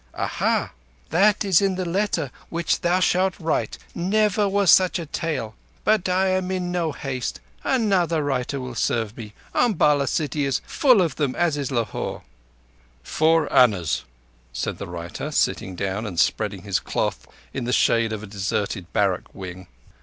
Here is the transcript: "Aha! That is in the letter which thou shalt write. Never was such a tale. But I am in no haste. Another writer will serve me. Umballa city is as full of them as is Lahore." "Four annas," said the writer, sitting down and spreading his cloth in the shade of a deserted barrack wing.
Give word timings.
"Aha! 0.15 0.73
That 1.09 1.45
is 1.45 1.61
in 1.61 1.75
the 1.75 1.85
letter 1.85 2.31
which 2.49 2.81
thou 2.81 2.99
shalt 2.99 3.39
write. 3.39 3.77
Never 3.93 4.49
was 4.49 4.71
such 4.71 4.97
a 4.97 5.05
tale. 5.05 5.53
But 5.83 6.09
I 6.09 6.29
am 6.29 6.49
in 6.49 6.71
no 6.71 6.91
haste. 6.91 7.39
Another 7.63 8.23
writer 8.23 8.59
will 8.59 8.73
serve 8.73 9.15
me. 9.15 9.33
Umballa 9.53 10.07
city 10.07 10.43
is 10.45 10.57
as 10.57 10.61
full 10.73 11.01
of 11.03 11.17
them 11.17 11.35
as 11.35 11.55
is 11.55 11.69
Lahore." 11.69 12.23
"Four 13.03 13.45
annas," 13.53 14.03
said 14.51 14.79
the 14.79 14.87
writer, 14.87 15.29
sitting 15.29 15.75
down 15.75 16.07
and 16.07 16.19
spreading 16.19 16.63
his 16.63 16.79
cloth 16.79 17.27
in 17.53 17.65
the 17.65 17.71
shade 17.71 18.11
of 18.11 18.23
a 18.23 18.33
deserted 18.33 18.91
barrack 18.93 19.35
wing. 19.35 19.67